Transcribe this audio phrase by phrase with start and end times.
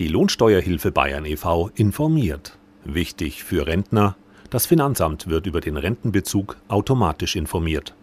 [0.00, 1.70] Die Lohnsteuerhilfe Bayern e.V.
[1.74, 2.56] informiert.
[2.86, 4.16] Wichtig für Rentner,
[4.48, 7.94] das Finanzamt wird über den Rentenbezug automatisch informiert.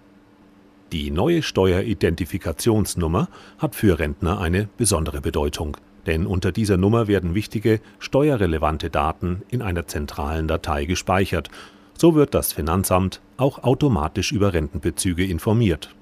[0.91, 5.75] Die neue Steueridentifikationsnummer hat für Rentner eine besondere Bedeutung,
[6.05, 11.49] denn unter dieser Nummer werden wichtige steuerrelevante Daten in einer zentralen Datei gespeichert.
[11.97, 15.95] So wird das Finanzamt auch automatisch über Rentenbezüge informiert.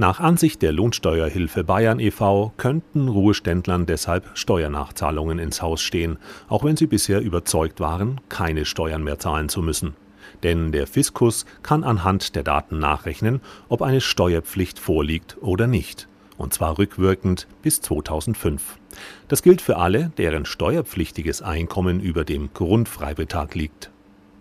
[0.00, 2.52] Nach Ansicht der Lohnsteuerhilfe Bayern e.V.
[2.56, 6.18] könnten Ruheständlern deshalb Steuernachzahlungen ins Haus stehen,
[6.48, 9.96] auch wenn sie bisher überzeugt waren, keine Steuern mehr zahlen zu müssen.
[10.44, 16.54] Denn der Fiskus kann anhand der Daten nachrechnen, ob eine Steuerpflicht vorliegt oder nicht, und
[16.54, 18.78] zwar rückwirkend bis 2005.
[19.26, 23.90] Das gilt für alle, deren steuerpflichtiges Einkommen über dem Grundfreibetrag liegt.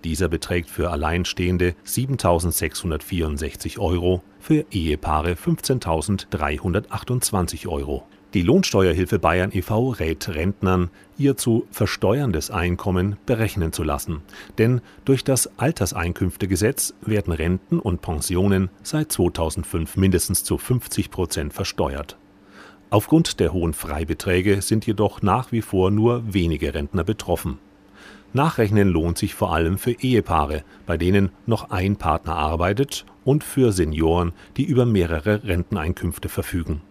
[0.04, 8.04] Dieser beträgt für Alleinstehende 7.664 Euro, für Ehepaare 15.328 Euro.
[8.34, 9.92] Die Lohnsteuerhilfe Bayern e.V.
[9.92, 14.22] rät Rentnern, ihr zu versteuerndes Einkommen berechnen zu lassen.
[14.58, 22.18] Denn durch das Alterseinkünftegesetz werden Renten und Pensionen seit 2005 mindestens zu 50 Prozent versteuert.
[22.90, 27.60] Aufgrund der hohen Freibeträge sind jedoch nach wie vor nur wenige Rentner betroffen.
[28.34, 33.74] Nachrechnen lohnt sich vor allem für Ehepaare, bei denen noch ein Partner arbeitet, und für
[33.74, 36.82] Senioren, die über mehrere Renteneinkünfte verfügen.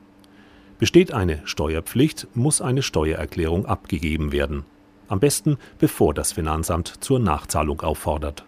[0.78, 4.64] Besteht eine Steuerpflicht, muss eine Steuererklärung abgegeben werden.
[5.08, 8.44] Am besten, bevor das Finanzamt zur Nachzahlung auffordert.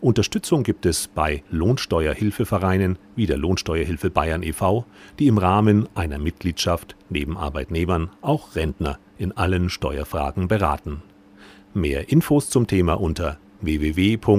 [0.00, 4.84] Unterstützung gibt es bei Lohnsteuerhilfevereinen wie der Lohnsteuerhilfe Bayern e.V.,
[5.18, 11.02] die im Rahmen einer Mitgliedschaft neben Arbeitnehmern auch Rentner in allen Steuerfragen beraten.
[11.74, 14.34] Mehr Infos zum Thema unter www.lohi.de